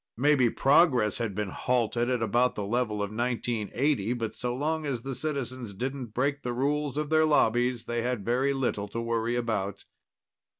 Maybe 0.17 0.49
progress 0.49 1.19
had 1.19 1.35
been 1.35 1.51
halted 1.51 2.09
at 2.09 2.23
about 2.23 2.55
the 2.55 2.65
level 2.65 3.03
of 3.03 3.11
1980, 3.13 4.13
but 4.13 4.35
so 4.35 4.55
long 4.55 4.83
as 4.83 5.03
the 5.03 5.13
citizens 5.13 5.75
didn't 5.75 6.07
break 6.15 6.41
the 6.41 6.53
rules 6.53 6.97
of 6.97 7.11
their 7.11 7.23
lobbies, 7.23 7.85
they 7.85 8.01
had 8.01 8.25
very 8.25 8.51
little 8.51 8.87
to 8.87 8.99
worry 8.99 9.35
about. 9.35 9.85